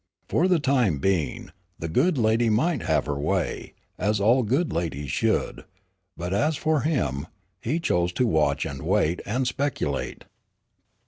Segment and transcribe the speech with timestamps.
[0.27, 5.11] For the time being, the good lady might have her way, as all good ladies
[5.11, 5.63] should,
[6.17, 7.27] but as for him,
[7.61, 10.23] he chose to watch and wait and speculate.